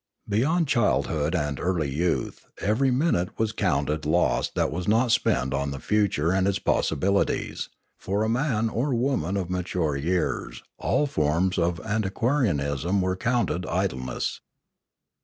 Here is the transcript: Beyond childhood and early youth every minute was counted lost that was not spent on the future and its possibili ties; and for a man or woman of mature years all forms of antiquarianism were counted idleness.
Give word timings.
Beyond 0.27 0.67
childhood 0.67 1.35
and 1.35 1.59
early 1.59 1.91
youth 1.93 2.47
every 2.59 2.89
minute 2.89 3.37
was 3.37 3.51
counted 3.51 4.03
lost 4.03 4.55
that 4.55 4.71
was 4.71 4.87
not 4.87 5.11
spent 5.11 5.53
on 5.53 5.69
the 5.69 5.77
future 5.79 6.31
and 6.31 6.47
its 6.47 6.57
possibili 6.57 7.23
ties; 7.27 7.65
and 7.67 8.03
for 8.03 8.23
a 8.23 8.27
man 8.27 8.67
or 8.67 8.95
woman 8.95 9.37
of 9.37 9.51
mature 9.51 9.95
years 9.95 10.63
all 10.79 11.05
forms 11.05 11.59
of 11.59 11.79
antiquarianism 11.81 12.99
were 12.99 13.15
counted 13.15 13.63
idleness. 13.67 14.41